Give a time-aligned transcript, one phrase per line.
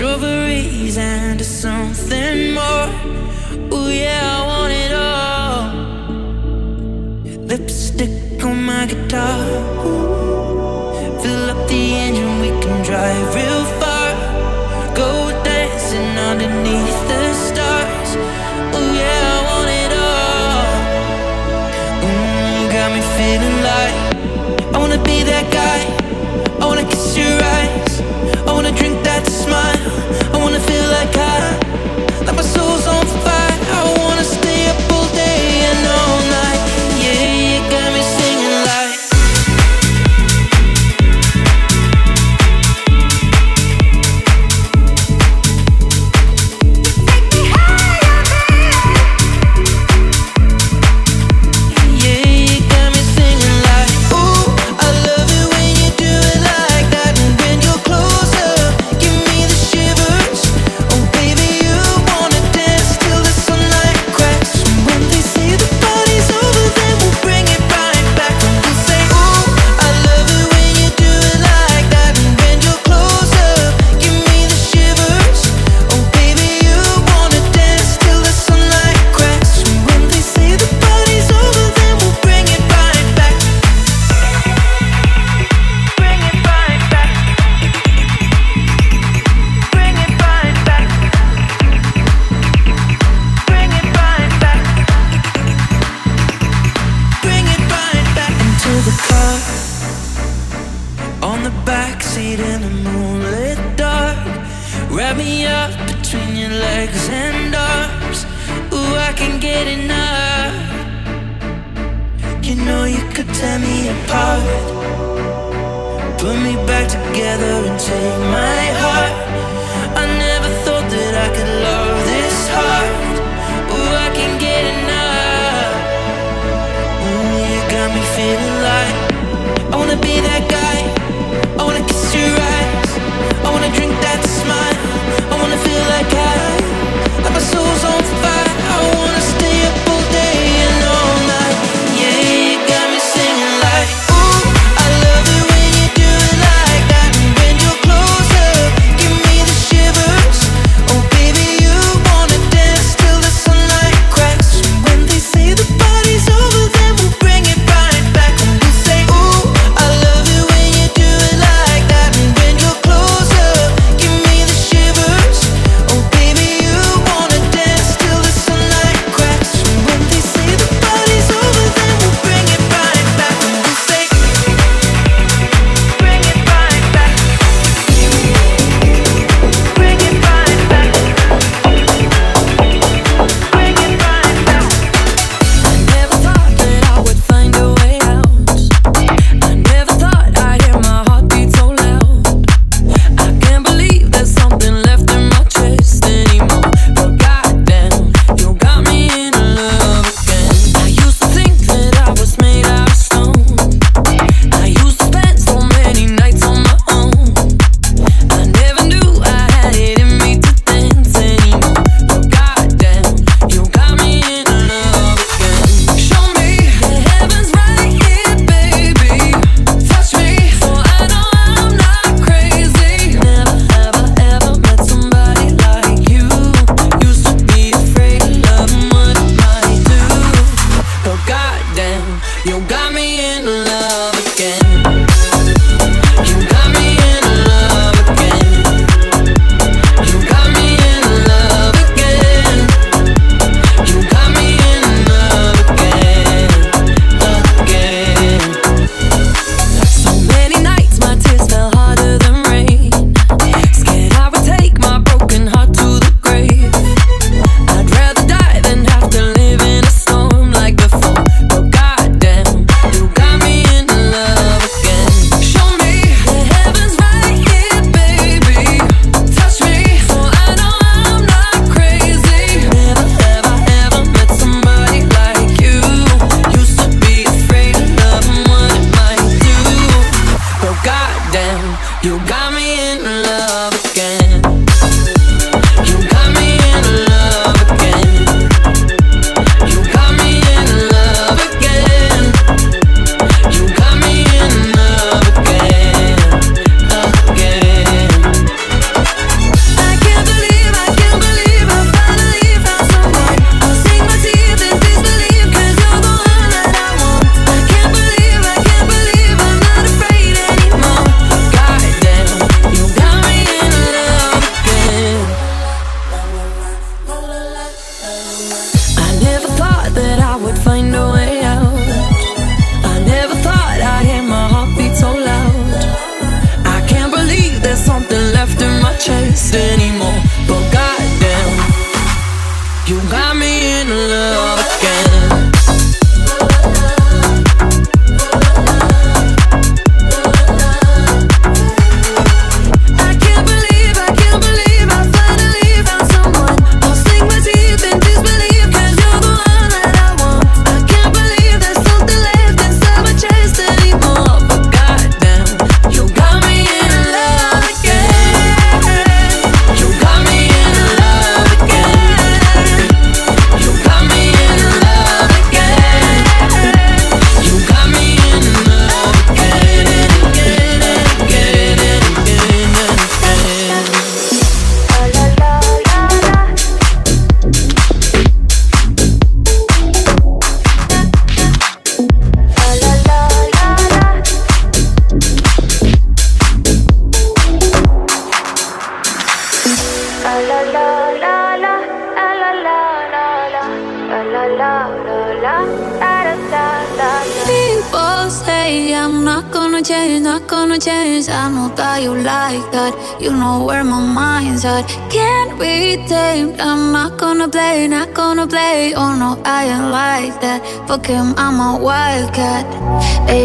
[0.00, 2.88] strawberries and something more.
[3.70, 5.60] Oh, yeah, I want it all.
[7.44, 9.44] Lipstick on my guitar.
[11.20, 14.08] Fill up the engine, we can drive real far.
[14.94, 15.10] Go
[15.44, 18.10] dancing underneath the stars.
[18.76, 20.64] Oh, yeah, I want it all.
[22.06, 23.96] Mm, got me feeling like
[24.74, 25.80] I wanna be that guy.
[26.58, 27.94] I wanna kiss your eyes.
[28.48, 29.69] I wanna drink that smile.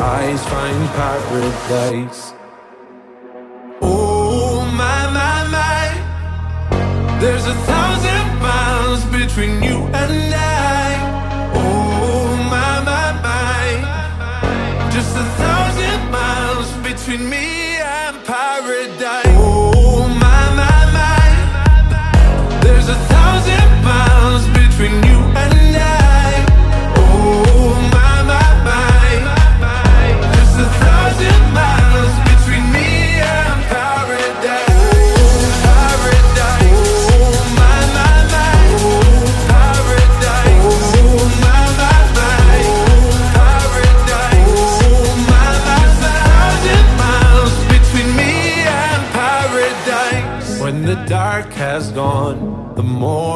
[0.00, 2.32] eyes, find paradise.
[3.80, 10.96] Oh my my my, there's a thousand miles between you and I.
[11.54, 19.36] Oh my my my, just a thousand miles between me and paradise.
[19.36, 25.65] Oh my my my, there's a thousand miles between you and I.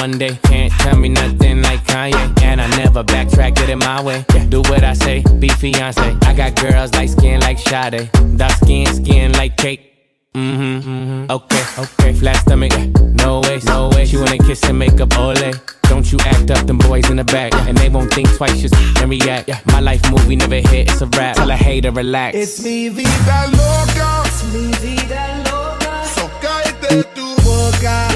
[0.00, 0.38] Monday.
[0.44, 2.42] Can't tell me nothing like Kanye.
[2.42, 4.24] And I never backtrack, get it my way.
[4.48, 6.24] Do what I say, Beyoncé.
[6.24, 8.10] I got girls like skin like Sade.
[8.36, 9.92] Dark skin, skin like cake.
[10.34, 11.30] Mm-hmm, mm-hmm.
[11.30, 12.12] Okay, okay.
[12.14, 12.72] Flat stomach,
[13.22, 14.06] no way, no way.
[14.06, 15.52] She wanna kiss and make up, ole.
[15.82, 17.52] Don't you act up, them boys in the back.
[17.68, 19.50] And they won't think twice, just and react.
[19.66, 21.36] My life movie never hit, it's a rap.
[21.36, 22.36] Tell a hater, relax.
[22.36, 24.22] It's mi vida loca.
[24.24, 26.04] Es mi vida loca.
[26.14, 28.09] So cállate tu boca.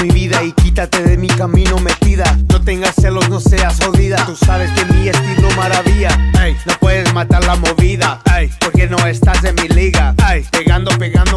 [0.00, 2.38] Mi vida y quítate de mi camino metida.
[2.48, 4.24] No tengas celos, no seas jodida.
[4.24, 6.08] Tú sabes que mi estilo maravilla.
[6.42, 8.20] Ey, no puedes matar la movida.
[8.34, 10.14] Ey, porque no estás en mi liga.
[10.30, 11.33] Ey, pegando, pegando.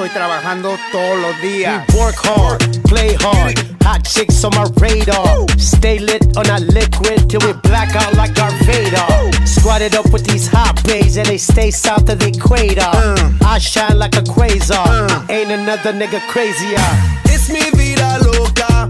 [0.00, 1.84] Estoy trabajando todos los días.
[1.92, 3.58] We work hard, play hard.
[3.84, 5.46] Hot chicks on my radar.
[5.58, 9.46] Stay lit on a liquid till we black out like Darth Vader.
[9.46, 12.80] Squatted up with these hot bays and they stay south of the equator.
[12.80, 13.30] Uh.
[13.44, 15.10] I shine like a quasar.
[15.10, 15.26] Uh.
[15.28, 16.80] Ain't another nigga crazier.
[17.26, 18.89] It's mi vida loca.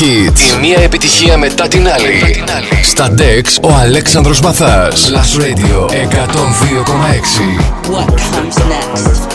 [0.00, 0.56] Hits.
[0.56, 2.44] Η μία επιτυχία μετά την άλλη.
[2.82, 5.10] Στα Dex ο Αλέξανδρος Μαθάς.
[5.12, 5.96] Plus Radio 102,6.
[7.90, 9.25] What comes next?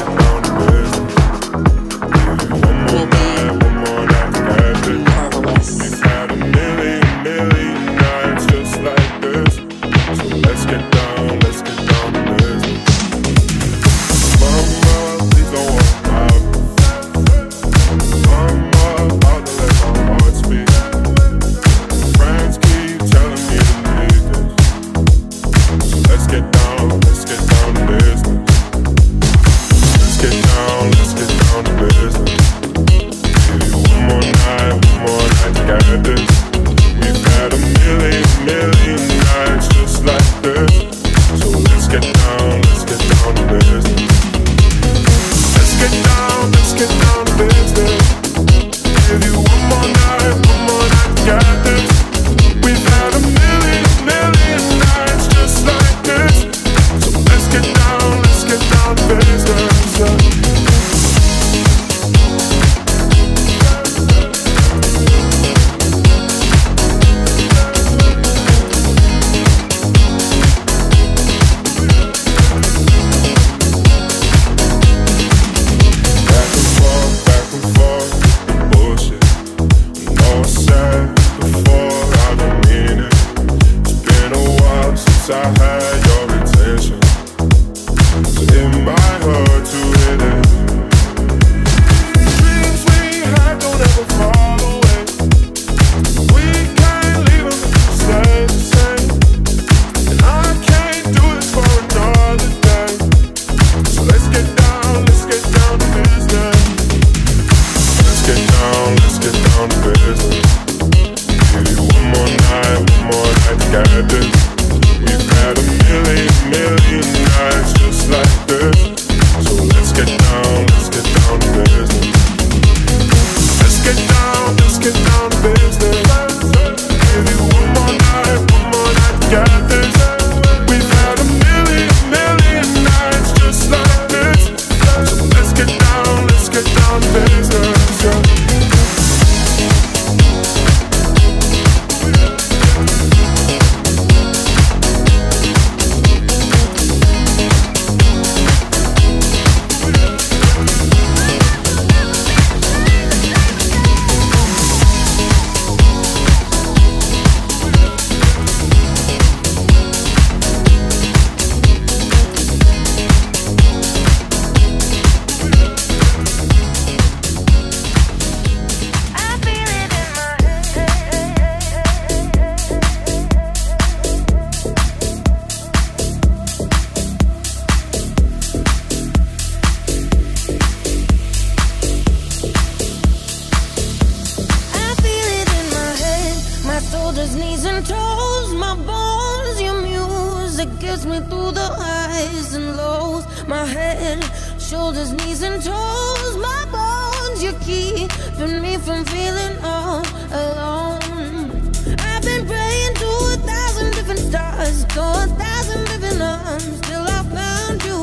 [190.62, 193.26] It gets me through the highs and lows.
[193.47, 194.24] My head,
[194.59, 196.38] shoulders, knees, and toes.
[196.38, 201.72] My bones, you're keeping me from feeling all alone.
[201.97, 207.24] I've been praying to a thousand different stars, to a thousand different arms, till I
[207.38, 207.99] found you.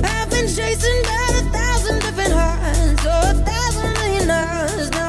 [0.00, 5.03] I've been chasing about a thousand different hearts, to a thousand million hours.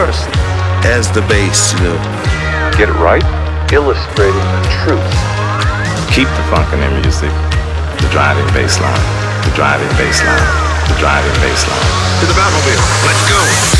[0.00, 0.24] first.
[0.88, 1.98] As the bass, you know.
[2.78, 3.24] Get it right,
[3.70, 5.12] illustrating the truth.
[6.16, 7.32] Keep the funk in their music.
[8.00, 9.04] The driving bass line.
[9.44, 10.48] The driving bass line.
[10.88, 11.88] The driving bass line.
[12.20, 12.80] To the Batmobile.
[13.04, 13.79] Let's go.